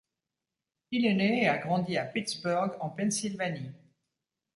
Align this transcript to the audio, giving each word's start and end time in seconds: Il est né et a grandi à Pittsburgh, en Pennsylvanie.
Il 0.89 1.05
est 1.05 1.13
né 1.13 1.43
et 1.43 1.47
a 1.47 1.59
grandi 1.59 1.95
à 1.95 2.05
Pittsburgh, 2.05 2.75
en 2.79 2.89
Pennsylvanie. 2.89 3.71